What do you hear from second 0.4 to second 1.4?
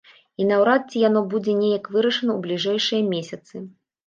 І наўрад ці яно